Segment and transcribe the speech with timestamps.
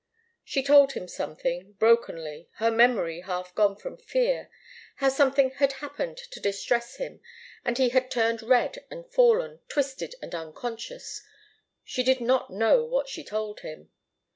[0.43, 4.49] She told him something, brokenly, her memory half gone from fear
[4.95, 7.21] how something had happened to distress him,
[7.63, 11.21] and he had turned red and fallen, twisted and unconscious
[11.83, 13.91] she did not know what she told him.